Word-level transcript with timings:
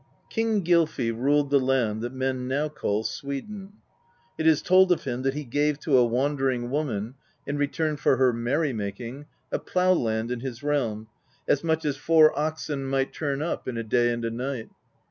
King 0.31 0.63
Gylfi 0.63 1.11
ruled 1.11 1.51
the 1.51 1.59
land 1.59 2.01
that 2.01 2.11
men 2.11 2.47
now 2.47 2.69
call 2.69 3.03
Sweden. 3.03 3.73
It 4.35 4.47
is 4.47 4.63
told 4.63 4.91
of 4.91 5.03
him 5.03 5.21
that 5.21 5.35
he 5.35 5.43
gave 5.43 5.79
to 5.81 5.95
a 5.99 6.03
wandering 6.03 6.71
woman, 6.71 7.13
in 7.45 7.59
return 7.59 7.97
for 7.97 8.17
her 8.17 8.33
merry 8.33 8.73
making, 8.73 9.27
a 9.51 9.59
plow 9.59 9.91
land 9.93 10.31
in 10.31 10.39
his 10.39 10.63
realm, 10.63 11.07
as 11.47 11.63
much 11.63 11.85
as 11.85 11.97
four 11.97 12.35
oxen 12.35 12.83
might 12.85 13.13
turn 13.13 13.43
up 13.43 13.67
in 13.67 13.77
a 13.77 13.83
day 13.83 14.11
and 14.11 14.25
a 14.25 14.31
night. 14.31 14.69